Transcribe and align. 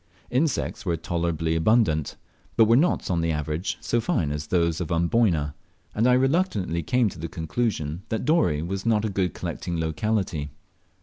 Insects 0.31 0.83
were 0.83 0.97
tolerably 0.97 1.55
abundant, 1.55 2.15
but 2.57 2.65
were 2.65 2.75
not 2.75 3.11
on 3.11 3.21
the 3.21 3.31
average 3.31 3.77
so 3.81 4.01
fine 4.01 4.31
as 4.31 4.47
those 4.47 4.81
of 4.81 4.91
Amboyna, 4.91 5.53
and 5.93 6.07
I 6.07 6.13
reluctantly 6.13 6.81
came 6.81 7.07
to 7.09 7.19
the 7.19 7.27
conclusion 7.29 8.01
that 8.09 8.25
Dorey 8.25 8.63
was 8.63 8.83
not 8.83 9.05
a 9.05 9.09
good 9.09 9.35
collecting 9.35 9.79
locality. 9.79 10.49